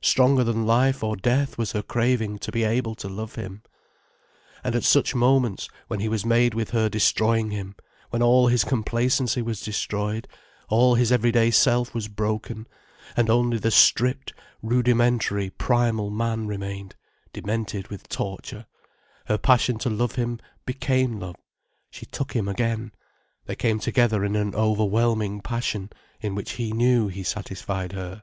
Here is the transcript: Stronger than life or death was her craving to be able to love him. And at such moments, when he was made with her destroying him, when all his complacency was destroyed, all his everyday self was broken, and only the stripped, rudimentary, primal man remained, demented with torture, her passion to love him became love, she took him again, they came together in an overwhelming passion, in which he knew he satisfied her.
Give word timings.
Stronger 0.00 0.44
than 0.44 0.64
life 0.64 1.02
or 1.02 1.16
death 1.16 1.58
was 1.58 1.72
her 1.72 1.82
craving 1.82 2.38
to 2.38 2.52
be 2.52 2.62
able 2.62 2.94
to 2.94 3.08
love 3.08 3.34
him. 3.34 3.64
And 4.62 4.76
at 4.76 4.84
such 4.84 5.12
moments, 5.12 5.68
when 5.88 5.98
he 5.98 6.08
was 6.08 6.24
made 6.24 6.54
with 6.54 6.70
her 6.70 6.88
destroying 6.88 7.50
him, 7.50 7.74
when 8.10 8.22
all 8.22 8.46
his 8.46 8.62
complacency 8.62 9.42
was 9.42 9.60
destroyed, 9.60 10.28
all 10.68 10.94
his 10.94 11.10
everyday 11.10 11.50
self 11.50 11.96
was 11.96 12.06
broken, 12.06 12.68
and 13.16 13.28
only 13.28 13.58
the 13.58 13.72
stripped, 13.72 14.32
rudimentary, 14.62 15.50
primal 15.50 16.10
man 16.10 16.46
remained, 16.46 16.94
demented 17.32 17.88
with 17.88 18.08
torture, 18.08 18.66
her 19.26 19.36
passion 19.36 19.78
to 19.80 19.90
love 19.90 20.14
him 20.14 20.38
became 20.64 21.18
love, 21.18 21.34
she 21.90 22.06
took 22.06 22.36
him 22.36 22.46
again, 22.46 22.92
they 23.46 23.56
came 23.56 23.80
together 23.80 24.24
in 24.24 24.36
an 24.36 24.54
overwhelming 24.54 25.40
passion, 25.40 25.90
in 26.20 26.36
which 26.36 26.52
he 26.52 26.70
knew 26.70 27.08
he 27.08 27.24
satisfied 27.24 27.90
her. 27.90 28.22